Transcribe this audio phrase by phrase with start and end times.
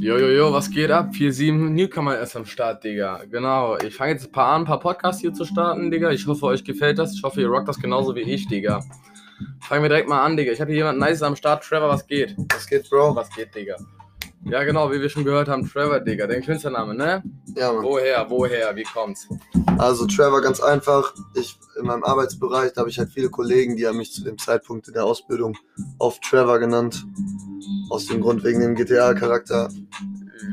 [0.00, 1.10] Jo, jo, jo, was geht ab?
[1.12, 3.20] 4-7 Newcomer ist am Start, Digga.
[3.30, 3.76] Genau.
[3.76, 6.10] Ich fange jetzt ein paar an, ein paar Podcasts hier zu starten, Digga.
[6.10, 7.12] Ich hoffe, euch gefällt das.
[7.12, 8.82] Ich hoffe, ihr rockt das genauso wie ich, Digga.
[9.60, 10.52] Fangen wir direkt mal an, Digga.
[10.52, 11.64] Ich habe hier jemanden nice am Start.
[11.64, 12.34] Trevor, was geht?
[12.50, 13.14] Was geht, Bro?
[13.14, 13.76] Was geht, Digga?
[14.46, 16.26] Ja, genau, wie wir schon gehört haben, Trevor, Digga.
[16.26, 17.22] Dein Künstlername, ne?
[17.54, 17.84] Ja, Mann.
[17.84, 19.28] Woher, woher, wie kommt's?
[19.76, 21.12] Also Trevor ganz einfach.
[21.34, 24.38] Ich in meinem Arbeitsbereich, da habe ich halt viele Kollegen, die haben mich zu dem
[24.38, 25.58] Zeitpunkt in der Ausbildung
[25.98, 27.04] oft Trevor genannt.
[27.90, 29.68] Aus dem Grund wegen dem GTA-Charakter.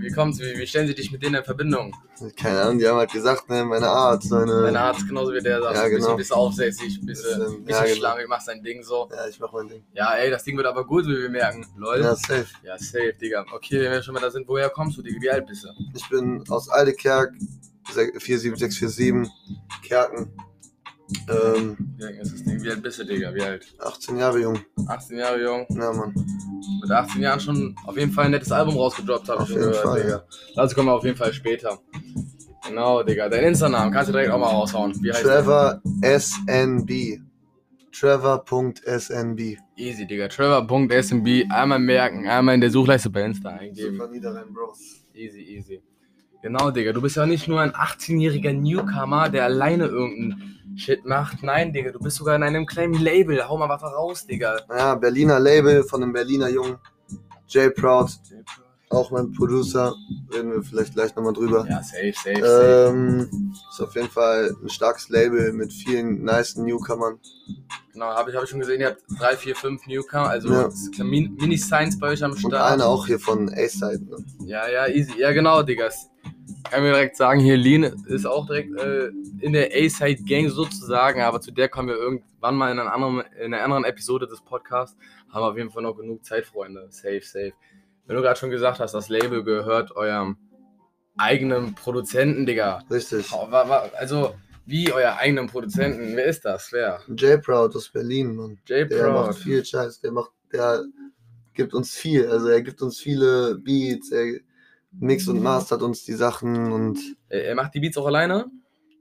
[0.02, 0.40] Wie kommt's?
[0.40, 1.96] Wie, wie stellen sie dich mit denen in Verbindung?
[2.36, 4.64] Keine Ahnung, die haben halt gesagt, ne, meine Art, seine.
[4.64, 5.76] Dein Arzt ist genauso wie der sagt.
[5.76, 6.18] Ja, Ein bisschen, genau.
[6.18, 7.96] bisschen aufsässig, ein bisschen, Bisschen, bisschen ja, genau.
[7.96, 9.08] schlammig, machst dein Ding so.
[9.12, 9.84] Ja, ich mach mein Ding.
[9.94, 11.66] Ja, ey, das Ding wird aber gut, wie wir merken.
[11.78, 12.02] Lol.
[12.02, 12.48] Ja, safe.
[12.64, 13.46] Ja, safe, Digga.
[13.54, 15.22] Okay, wenn wir schon mal da sind, woher kommst du, Digga?
[15.22, 15.70] Wie alt bist du?
[15.96, 17.34] Ich bin aus Aldekerk,
[17.94, 19.32] 47647,
[19.84, 20.34] Kerken.
[21.30, 22.62] Ähm, Wie alt ist das Ding?
[22.62, 23.34] Wie alt bist du, Digga?
[23.34, 23.66] Wie alt?
[23.80, 24.60] 18 Jahre jung.
[24.88, 25.66] 18 Jahre jung.
[25.70, 26.14] Ja, Mann.
[26.82, 29.58] Mit 18 Jahren schon auf jeden Fall ein nettes Album rausgedroppt, hab Auf ich schon
[29.60, 30.24] jeden gehört, Fall, Digga.
[30.56, 31.80] Dazu kommen wir auf jeden Fall später.
[32.68, 33.30] Genau, Digga.
[33.30, 34.94] Dein Insta-Namen kannst du direkt auch mal raushauen.
[35.02, 37.22] Wie heißt Trevor SNB.
[37.94, 39.58] Trevor.snb.
[39.78, 40.28] Easy, Digga.
[40.28, 41.46] Trevor.smb.
[41.50, 43.96] Einmal merken, einmal in der Suchleiste bei Insta eingeben.
[43.96, 45.02] Super niederrein, Bros.
[45.14, 45.82] Easy, easy.
[46.42, 46.92] Genau, Digga.
[46.94, 51.42] Du bist ja nicht nur ein 18-jähriger Newcomer, der alleine irgendeinen Shit macht.
[51.44, 51.92] Nein, Digga.
[51.92, 53.48] Du bist sogar in einem kleinen Label.
[53.48, 54.58] Hau mal was raus, Digga.
[54.70, 56.78] Ja, Berliner Label von einem Berliner Jungen.
[57.48, 58.10] J Proud,
[58.90, 59.94] auch mein Producer.
[60.34, 61.66] Reden wir vielleicht gleich nochmal drüber.
[61.70, 62.88] Ja, safe, safe, safe.
[62.90, 67.20] Ähm, ist auf jeden Fall ein starkes Label mit vielen nice Newcomern.
[67.94, 70.70] Genau, habe ich, hab ich schon gesehen, ihr habt drei, vier, fünf Newcomer, also Ja.
[71.04, 72.74] Min- Mini-Science bei euch am Und Start.
[72.74, 74.04] einer auch hier von A-Side.
[74.08, 74.18] Ne?
[74.46, 75.14] Ja, ja, easy.
[75.20, 76.08] Ja, genau, Diggas.
[76.70, 81.40] Kann mir direkt sagen, hier Lean ist auch direkt äh, in der A-Side-Gang sozusagen, aber
[81.40, 84.98] zu der kommen wir irgendwann mal in, einer anderen, in einer anderen Episode des Podcasts.
[85.30, 86.88] Haben wir auf jeden Fall noch genug Zeit, Freunde.
[86.90, 87.54] Safe, safe.
[88.06, 90.38] Wenn du gerade schon gesagt hast, das Label gehört eurem
[91.18, 92.84] eigenen Produzenten, Digga.
[92.92, 93.32] Richtig.
[93.98, 96.16] Also, wie euer eigenen Produzenten?
[96.16, 96.72] Wer ist das?
[96.72, 97.00] Wer?
[97.08, 98.60] J Proud aus Berlin, Mann.
[98.68, 98.90] J.
[98.92, 100.02] Der macht viel Scheiß.
[100.02, 100.84] Der macht, der
[101.54, 102.28] gibt uns viel.
[102.28, 104.12] Also er gibt uns viele Beats.
[104.12, 104.40] Er
[104.92, 107.00] mixt und mastert uns die Sachen und
[107.30, 108.46] Er er macht die Beats auch alleine?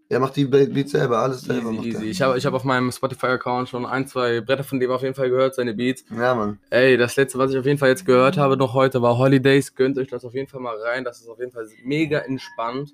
[0.09, 1.71] er macht die Beats selber, alles selber.
[1.71, 1.97] Easy, macht easy.
[2.05, 2.11] er.
[2.11, 5.15] Ich habe ich hab auf meinem Spotify-Account schon ein, zwei Bretter von dem auf jeden
[5.15, 6.05] Fall gehört, seine Beats.
[6.17, 6.61] Ja, Mann.
[6.71, 9.75] Ey, das letzte, was ich auf jeden Fall jetzt gehört habe, noch heute, war Holidays.
[9.75, 11.03] Gönnt euch das auf jeden Fall mal rein.
[11.03, 12.93] Das ist auf jeden Fall mega entspannt.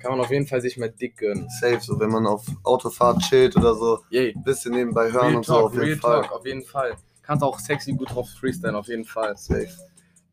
[0.00, 1.46] Kann man auf jeden Fall sich mal dick gönnen.
[1.60, 4.34] Safe, so wenn man auf Autofahrt chillt oder so, Yay.
[4.34, 6.22] ein bisschen nebenbei hören Real und so Talk, auf jeden Real Fall.
[6.22, 6.96] Talk, auf jeden Fall.
[7.22, 9.36] Kannst auch sexy gut drauf freestylen, auf jeden Fall.
[9.36, 9.68] Safe.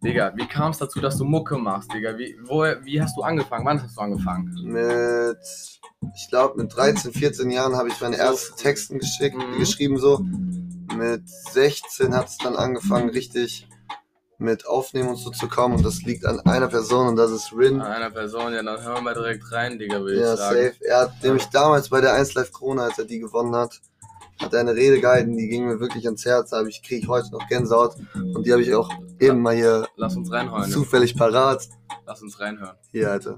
[0.04, 2.18] Digga, wie kam es dazu, dass du Mucke machst, Digga?
[2.18, 3.66] Wie, wo, wie hast du angefangen?
[3.66, 4.50] Wann hast du angefangen?
[4.64, 5.38] Mit,
[6.16, 8.56] ich glaube, mit 13, 14 Jahren habe ich meine ersten.
[8.56, 9.60] Texten geschickt, Mhm.
[9.60, 10.20] geschrieben so.
[10.96, 13.68] Mit 16 hat es dann angefangen, richtig
[14.38, 15.76] mit Aufnehmen und so zu kommen.
[15.76, 17.82] Und das liegt an einer Person und das ist Rin.
[17.82, 20.56] An einer Person, ja, dann hören wir mal direkt rein, Digga, würde Ja, ich sagen.
[20.56, 20.86] safe.
[20.86, 23.82] Er hat nämlich damals bei der 1 Live Corona, als er die gewonnen hat,
[24.40, 26.52] hat eine Rede gehalten, die ging mir wirklich ans Herz.
[26.52, 27.96] Da habe ich, kriege ich heute noch Gänsehaut.
[28.16, 28.90] Und die habe ich auch
[29.20, 30.70] eben mal hier Lass uns reinhören.
[30.72, 31.68] zufällig parat.
[32.06, 32.78] Lass uns reinhören.
[32.92, 33.38] Hier, Alter.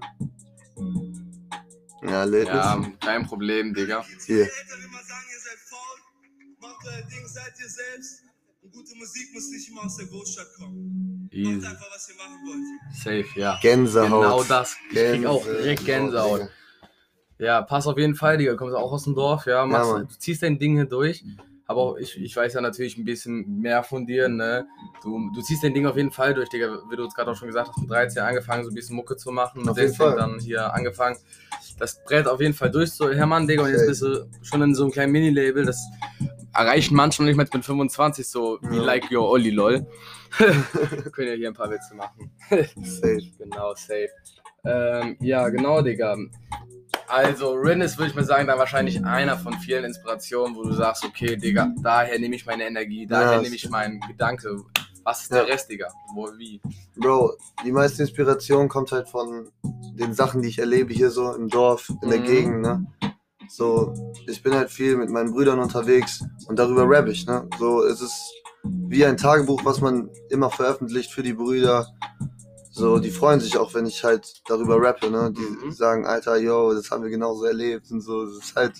[2.04, 3.00] Ja, lädt Ja, nicht.
[3.02, 4.04] kein Problem, Digga.
[4.26, 4.42] Hier.
[4.44, 5.98] Eltern immer sagen, ihr seid faul,
[6.60, 8.24] macht euer Ding, seid ihr selbst.
[8.64, 11.30] Und gute Musik muss nicht immer aus der Großstadt kommen.
[11.32, 11.66] Macht Easy.
[11.68, 13.26] einfach, was ihr machen wollt.
[13.26, 13.60] Safe, ja.
[13.62, 14.10] Gänsehaut.
[14.10, 14.76] Genau das.
[14.90, 16.40] Ich krieg auch Gänsehaut, direkt Gänsehaut.
[16.42, 16.52] Digga.
[17.42, 18.52] Ja, pass auf jeden Fall, Digga.
[18.52, 19.66] Du kommst auch aus dem Dorf, ja.
[19.66, 20.08] Machst, Mann.
[20.08, 21.24] du ziehst dein Ding hier durch.
[21.66, 24.66] Aber auch ich, ich weiß ja natürlich ein bisschen mehr von dir, ne?
[25.02, 26.80] Du, du ziehst dein Ding auf jeden Fall durch, Digga.
[26.90, 29.16] Wie du uns gerade auch schon gesagt hast, mit 13 angefangen, so ein bisschen Mucke
[29.16, 29.62] zu machen.
[29.62, 30.18] Mit Auf jeden 16 Fall.
[30.18, 31.18] dann hier angefangen.
[31.80, 33.64] Das Brett auf jeden Fall durch, so Hermann, Digga.
[33.64, 35.64] Und jetzt bist du schon in so einem kleinen Mini-Label.
[35.66, 35.80] Das
[36.54, 38.84] erreichen manche noch nicht mal mit 25, so wie Ja.
[38.84, 39.88] like your Olli, lol.
[41.14, 42.32] Können ja hier ein paar Witze machen.
[42.84, 43.22] Safe.
[43.40, 44.10] Genau, safe.
[44.66, 46.18] Ähm, ja, genau, Digga.
[47.12, 50.72] Also, Rin ist, würde ich mal sagen, dann wahrscheinlich einer von vielen Inspirationen, wo du
[50.72, 54.56] sagst, okay, Digga, daher nehme ich meine Energie, daher Ja, nehme ich meinen Gedanke.
[55.04, 55.44] Was ist Ja.
[55.44, 55.90] der Rest, Digga?
[56.16, 56.62] Wo, wie?
[56.96, 57.34] Bro,
[57.66, 59.50] die meiste Inspiration kommt halt von
[60.00, 62.24] den Sachen, die ich erlebe hier so im Dorf, in der Mhm.
[62.24, 62.86] Gegend, ne?
[63.50, 63.94] So,
[64.28, 67.46] ich bin halt viel mit meinen Brüdern unterwegs und darüber rap ich, ne?
[67.60, 68.32] So, es ist
[68.64, 71.88] wie ein Tagebuch, was man immer veröffentlicht für die Brüder.
[72.74, 75.32] So, die freuen sich auch, wenn ich halt darüber rappe, ne?
[75.36, 75.72] Die Mhm.
[75.72, 78.26] sagen, Alter, yo, das haben wir genauso erlebt und so.
[78.26, 78.74] Das ist halt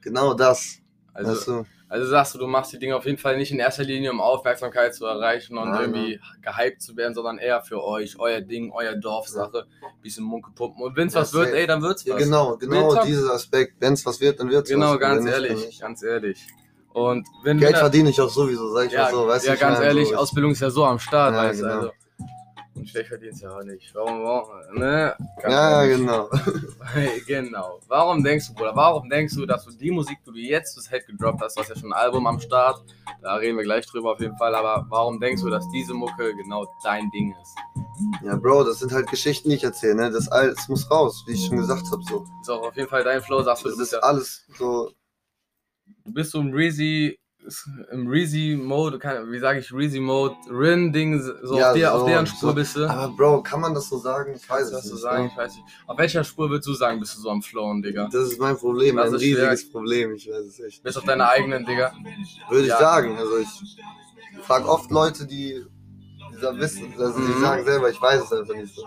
[0.00, 0.78] genau das.
[1.12, 1.64] Also, weißt du?
[1.88, 4.20] also sagst du, du machst die Dinge auf jeden Fall nicht in erster Linie, um
[4.20, 8.70] Aufmerksamkeit zu erreichen und Nein, irgendwie gehypt zu werden, sondern eher für euch, euer Ding,
[8.72, 9.66] euer Dorfsache,
[10.02, 10.82] bisschen Munke pumpen.
[10.84, 12.22] Und wenn's Ja, was wird, ey, dann wird's Ja, was.
[12.22, 13.74] genau, genau dieser Aspekt.
[13.80, 14.74] Wenn es was wird, dann wird es was.
[14.74, 16.46] Genau, ganz wenn ehrlich, ganz ehrlich.
[16.92, 19.26] Und wenn Geld verdiene ich auch sowieso, sag ich ja, mal so.
[19.26, 21.64] Weißt du, ja ganz ehrlich, so, Ausbildung ist ja so am Start, Ja, weißt du.
[21.64, 21.76] genau.
[21.78, 21.92] Also,
[22.76, 23.94] Und schlecht verdienst ja auch nicht.
[23.94, 25.14] Warum, warum, ne?
[25.40, 26.28] Ganz Ja, genau.
[27.26, 27.80] genau.
[27.88, 30.80] Warum denkst du, Bruder, warum denkst du, dass du die Musik, die du jetzt zu
[30.80, 32.84] Set gedroppt hast, du hast ja schon ein Album am Start,
[33.22, 36.34] da reden wir gleich drüber auf jeden Fall, aber warum denkst du, dass diese Mucke
[36.36, 37.56] genau dein Ding ist?
[38.22, 40.10] Ja, Bro, das sind halt Geschichten, die ich erzähle, ne?
[40.10, 42.26] Das alles muss raus, wie ich schon gesagt habe, so.
[42.42, 44.46] Ist auch auf jeden Fall dein Flow, sagst du, Das du bist ist ja, alles
[44.58, 44.90] so,
[46.04, 47.18] du bist so im Reezy,
[47.92, 48.98] im Reezy-Mode,
[49.30, 52.36] wie sage ich, Reezy-Mode, Rin-Ding, so, Ja, auf, der, auf so, deren so.
[52.36, 52.88] Spur bist du.
[52.88, 54.34] aber Bro, kann man das so sagen?
[54.34, 55.02] Ich weiß es so nicht.
[55.02, 55.24] sagen?
[55.24, 55.30] ne?
[55.32, 55.64] Ich weiß nicht.
[55.86, 58.08] Auf welcher Spur würdest du sagen, bist du so am Flowen, Digga?
[58.12, 60.82] Das ist mein Problem, Das ein ist riesiges Problem, ich weiß es echt.
[60.82, 61.92] Bist auf deiner eigenen, Digga?
[62.50, 62.74] Würde Ja.
[62.74, 65.64] ich sagen, also ich frage oft Leute, die
[66.34, 67.40] dieser wissen, also die Mhm.
[67.40, 68.84] sagen selber, ich weiß es einfach nicht so.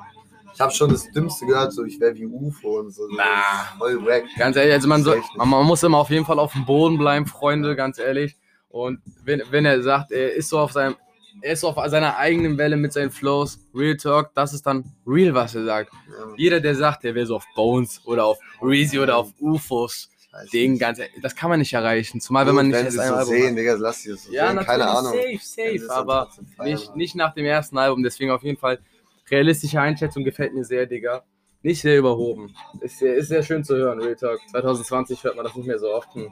[0.53, 3.03] Ich habe schon das Dümmste gehört, so ich wäre wie UFO und so.
[3.15, 3.44] Na.
[3.77, 4.23] Voll wack.
[4.38, 6.97] Ganz ehrlich, also man, soll, man, man muss immer auf jeden Fall auf dem Boden
[6.97, 8.35] bleiben, Freunde, ganz ehrlich.
[8.69, 10.95] Und wenn, wenn er sagt, er ist so auf seinem,
[11.42, 14.83] er ist so auf seiner eigenen Welle mit seinen Flows, Real Talk, das ist dann
[15.07, 15.92] real, was er sagt.
[15.94, 20.10] Ja, Jeder, der sagt, der wäre so auf Bones oder auf Reezy oder auf UFOs,
[20.51, 20.80] nicht.
[20.80, 22.21] ganz das kann man nicht erreichen.
[22.21, 23.56] Zumal wenn man nicht wenn es ein so Album sehen.
[23.56, 24.60] Digga, lass es so Ja, sehen.
[24.60, 25.13] Keine Ahnung.
[25.13, 25.39] safe,
[25.80, 26.30] safe, aber
[26.63, 28.04] nicht, nicht nach dem ersten Album.
[28.04, 28.80] Deswegen auf jeden Fall
[29.31, 31.24] realistische Einschätzung gefällt mir sehr, Digga.
[31.62, 32.56] Nicht sehr überhoben.
[32.80, 34.39] Ist sehr, ist sehr schön zu hören, Real Talk.
[34.51, 36.13] 2020 hört man das nicht mehr so oft.
[36.13, 36.30] Hm.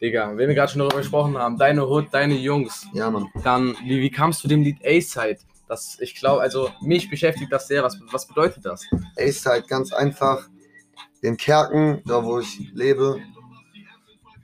[0.00, 3.28] Digga, wenn wir gerade schon darüber gesprochen haben, deine Hood, deine Jungs, Ja, Mann.
[3.44, 5.38] dann, wie, wie kamst du dem Lied A-Side?
[5.68, 7.82] Das, ich glaube, also mich beschäftigt das sehr.
[7.84, 8.84] Was, was bedeutet das?
[9.16, 10.48] Ace halt ganz einfach.
[11.22, 13.20] In Kerken, da wo ich lebe,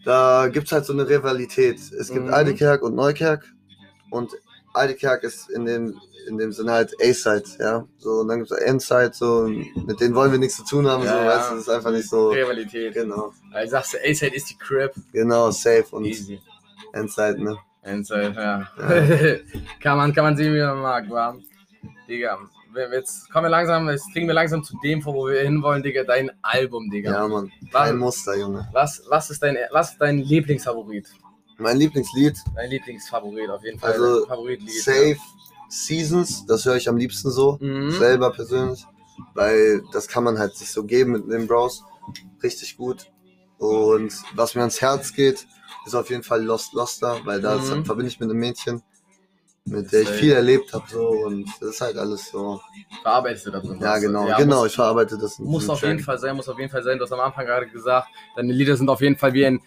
[0.04, 1.78] da gibt es halt so eine Rivalität.
[1.78, 2.34] Es gibt Mhm.
[2.34, 3.50] Altekerk und Neukerk.
[4.10, 4.32] Und
[4.74, 7.86] Altekerk ist in dem, in dem Sinne halt A-Side, ja.
[7.98, 9.48] So, und dann gibt es N-Side, so,
[9.86, 11.26] mit denen wollen wir nichts zu tun haben, Ja, so, ja.
[11.26, 12.30] weißt du, das ist einfach nicht so.
[12.30, 12.94] Rivalität.
[12.94, 14.92] Genau, Also sagst du, A-Side ist die Crib.
[15.12, 16.40] genau, safe und Easy.
[16.92, 17.56] N-Side, ne.
[17.82, 18.68] Endzeit, ja.
[19.80, 21.36] kann, man, kann man sehen, wie man mag, wa?
[22.08, 22.36] Digga,
[22.92, 26.02] jetzt kommen wir langsam, jetzt kriegen wir langsam zu dem vor, wo wir hinwollen, Digga,
[26.02, 27.12] dein Album, Digga.
[27.12, 27.52] Ja, Mann.
[27.70, 28.68] Was- Kein Muster, Junge.
[28.72, 31.06] Was, was, ist dein, was ist dein Lieblingsfavorit?
[31.58, 33.92] Mein Lieblingslied, Dein Lieblingsfavorit auf jeden Fall.
[33.92, 34.82] Also, dein Favoritlied.
[34.82, 35.16] Safe
[35.68, 37.58] Seasons, das höre ich am liebsten so.
[37.60, 37.90] Mhm.
[37.90, 38.84] selber persönlich,
[39.34, 41.82] weil das kann man halt sich so geben mit den Bros.
[42.42, 43.10] Richtig gut.
[43.58, 45.46] Und was mir ans Herz geht,
[45.86, 47.84] ist auf jeden Fall Lost Loster, weil das Mhm.
[47.84, 48.82] verbinde ich mit einem Mädchen,
[49.64, 52.60] mit der ich viel erlebt habe so und das ist halt alles so.
[53.02, 53.78] Verarbeitest du da drin?
[53.80, 55.38] Ja, genau, Ja, genau, Muss, ich verarbeite das.
[55.38, 56.04] muss auf jeden Track.
[56.04, 56.98] Fall sein, muss auf jeden Fall sein.
[56.98, 59.60] Du hast am Anfang gerade gesagt, deine Lieder sind auf jeden Fall wie ein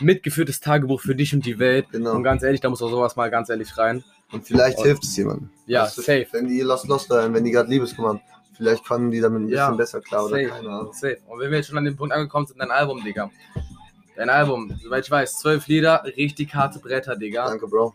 [0.00, 1.86] mitgeführtes Tagebuch für dich und die Welt.
[1.92, 2.12] Genau.
[2.14, 4.04] Und ganz ehrlich, da muss auch sowas mal ganz ehrlich rein.
[4.32, 5.50] Und vielleicht Und- hilft es jemandem.
[5.66, 6.26] Ja, du, safe.
[6.32, 8.20] Wenn die Lost Loster hören, wenn die gerade Liebeskummer haben,
[8.56, 10.92] vielleicht kommen die damit ein bisschen Ja, besser klar oder Safe, keine Ahnung.
[10.92, 11.18] safe.
[11.26, 13.30] Und wenn wir jetzt schon an dem Punkt angekommen sind, dein Album, Digga.
[14.16, 17.46] Dein Album, soweit ich weiß, zwölf Lieder, richtig harte Bretter, Digga.
[17.46, 17.94] Danke, Bro.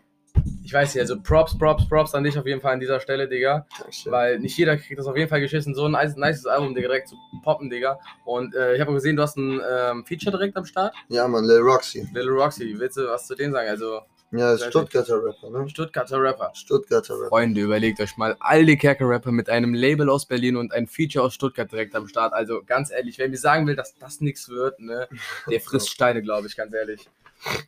[0.64, 3.28] Ich weiß nicht, also Props, Props, Props an dich auf jeden Fall an dieser Stelle,
[3.28, 3.66] Digga.
[3.78, 4.10] Dankeschön.
[4.10, 6.88] Weil nicht jeder kriegt das auf jeden Fall geschissen, so ein nice, nices Album, Digga,
[6.88, 7.98] direkt zu poppen, Digga.
[8.24, 10.94] Und äh, ich habe gesehen, du hast ein ähm, Feature direkt am Start.
[11.08, 12.08] Ja, Mann, Lil Roxy.
[12.12, 13.68] Little Roxy, willst du was zu denen sagen?
[13.68, 14.00] Also,
[14.32, 15.68] Ja, Stuttgarter Rapper, ne?
[15.68, 16.50] Stuttgarter Rapper.
[16.54, 17.28] Stuttgarter Rapper.
[17.28, 21.24] Freunde, überlegt euch mal, all die Kerker-Rapper mit einem Label aus Berlin und ein Feature
[21.24, 22.32] aus Stuttgart direkt am Start.
[22.32, 25.06] Also ganz ehrlich, wer mir sagen will, dass das nichts wird, ne,
[25.48, 27.08] der frisst Steine, glaube ich, ganz ehrlich.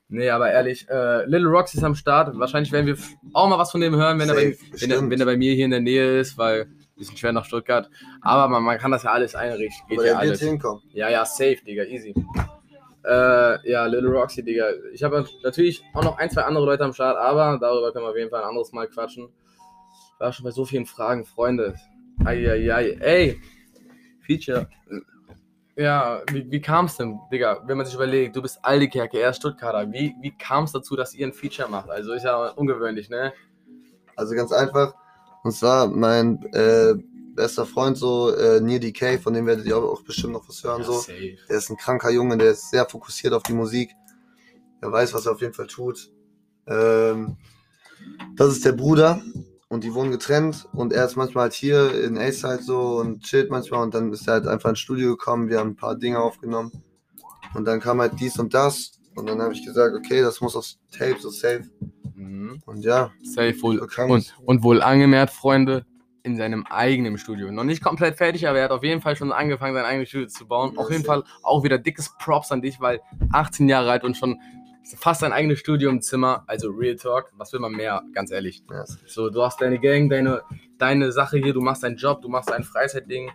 [0.08, 2.37] Nee, aber ehrlich, äh, Little Roxy ist am Start.
[2.38, 2.96] Wahrscheinlich werden wir
[3.34, 5.37] auch mal was von dem hören, wenn, er bei, Safe, wenn, er, wenn er bei
[5.37, 7.90] mir hier in der Nähe ist, weil bisschen schwer nach Stuttgart.
[8.22, 9.86] Aber man, man kann das ja alles einrichten.
[9.88, 10.41] Geht Aber ja alles.
[10.41, 10.82] hinkommen.
[10.93, 12.15] Ja, ja, safe, Digga, easy.
[13.05, 14.67] Äh, ja, Little Roxy, Digga.
[14.93, 18.10] Ich habe natürlich auch noch ein, zwei andere Leute am Start, aber darüber können wir
[18.10, 19.29] auf jeden Fall ein anderes Mal quatschen.
[20.15, 21.74] Ich war schon bei so vielen Fragen, Freunde.
[22.24, 22.96] Eieiei.
[23.00, 23.41] Ey,
[24.22, 24.69] Feature.
[25.76, 29.31] Ja, wie, wie kam es denn, Digga, wenn man sich überlegt, du bist Aldikerke, er
[29.31, 29.93] ist Stuttgarter.
[29.93, 31.91] Wie, wie kam es dazu, dass ihr ein Feature macht?
[31.91, 33.34] Also ist ja ungewöhnlich, ne?
[34.17, 34.94] Also ganz einfach.
[35.46, 36.94] Und zwar mein äh,
[37.36, 40.82] bester Freund, so äh, Near DK, von dem werdet ihr auch bestimmt noch was hören.
[40.82, 40.94] so.
[40.94, 41.36] safe.
[41.48, 43.93] Der ist ein kranker Junge, der ist sehr fokussiert auf die Musik.
[44.81, 46.10] Er weiß, was er auf jeden Fall tut.
[46.67, 47.36] Ähm,
[48.34, 49.22] das ist der Bruder
[49.69, 53.48] und die wohnen getrennt und er ist manchmal halt hier in A-Side so und chillt
[53.48, 56.19] manchmal und dann ist er halt einfach ins Studio gekommen, wir haben ein paar Dinge
[56.19, 56.72] aufgenommen
[57.55, 60.56] und dann kam halt dies und das und dann habe ich gesagt, okay, das muss
[60.56, 61.70] aufs Tape, so safe.
[62.67, 63.81] Und ja, Safe wohl.
[63.81, 64.10] bekannt.
[64.10, 65.84] Und, und wohl angemerkt, Freunde,
[66.22, 67.53] in seinem eigenen Studio.
[67.53, 70.27] Noch nicht komplett fertig, aber er hat auf jeden Fall schon angefangen, sein eigenes Studio
[70.27, 70.72] zu bauen.
[70.75, 71.05] Ja, auf jeden.
[71.05, 73.01] Fall auch wieder dickes Props an dich, weil
[73.32, 74.41] 18 Jahre alt und schon
[74.98, 76.43] fast sein eigenes Studio im Zimmer.
[76.48, 78.65] Also Real Talk, was will man mehr, ganz ehrlich.
[78.70, 80.43] ja, So, du hast deine Gang, deine,
[80.79, 83.31] deine Sache hier, du machst deinen Job, du machst dein Freizeitding.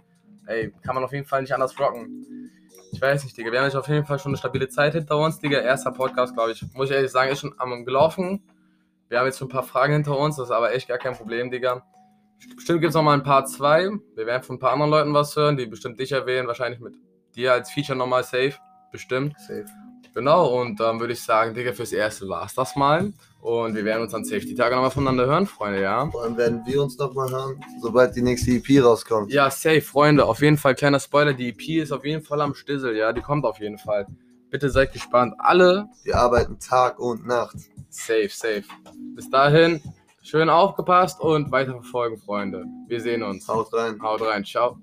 [0.45, 2.49] Ey, kann man auf jeden Fall nicht anders rocken.
[2.91, 3.53] Ich weiß nicht, Digga.
[3.53, 5.59] Wir haben jetzt auf jeden Fall schon eine stabile Zeit hinter uns, Digga.
[5.59, 8.43] Erster Podcast, glaube ich, muss ich ehrlich sagen, ist schon am gelaufen.
[9.11, 11.13] Wir haben jetzt schon ein paar Fragen hinter uns, das ist aber echt gar kein
[11.13, 11.85] Problem, Digga.
[12.55, 13.89] Bestimmt gibt es noch mal ein Part 2.
[14.15, 16.47] Wir werden von ein paar anderen Leuten was hören, die bestimmt dich erwähnen.
[16.47, 16.93] Wahrscheinlich mit
[17.35, 18.53] dir als Feature nochmal safe.
[18.89, 19.35] Bestimmt.
[19.37, 19.65] Safe.
[20.13, 23.11] Genau, und dann würde ich sagen, Digga, fürs Erste war es das mal.
[23.41, 26.09] Und wir werden uns an Safe die Tage nochmal voneinander hören, Freunde, ja?
[26.09, 29.29] Vor allem werden wir uns nochmal hören, sobald die nächste EP rauskommt.
[29.29, 30.23] Ja, safe, Freunde.
[30.25, 33.11] Auf jeden Fall, kleiner Spoiler, die EP ist auf jeden Fall am Stissel, ja?
[33.11, 34.07] Die kommt auf jeden Fall.
[34.49, 35.33] Bitte seid gespannt.
[35.37, 37.55] Alle Wir arbeiten Tag und Nacht.
[37.91, 38.63] Safe, safe.
[39.15, 39.81] Bis dahin,
[40.23, 42.65] schön aufgepasst und weiter verfolgen, Freunde.
[42.87, 43.47] Wir sehen uns.
[43.47, 44.01] Haut rein.
[44.01, 44.77] Haut rein, ciao.